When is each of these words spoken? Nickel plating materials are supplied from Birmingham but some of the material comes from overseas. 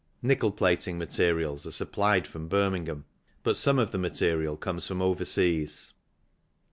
Nickel 0.23 0.49
plating 0.51 0.97
materials 0.97 1.67
are 1.67 1.71
supplied 1.71 2.25
from 2.25 2.47
Birmingham 2.47 3.05
but 3.43 3.55
some 3.55 3.77
of 3.77 3.91
the 3.91 3.99
material 3.99 4.57
comes 4.57 4.87
from 4.87 4.99
overseas. 4.99 5.93